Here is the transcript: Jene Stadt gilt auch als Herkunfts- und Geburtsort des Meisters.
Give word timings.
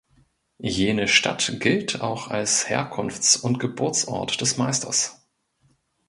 Jene 0.63 1.07
Stadt 1.07 1.57
gilt 1.59 2.01
auch 2.01 2.29
als 2.29 2.67
Herkunfts- 2.67 3.37
und 3.37 3.59
Geburtsort 3.59 4.41
des 4.41 4.57
Meisters. 4.57 5.23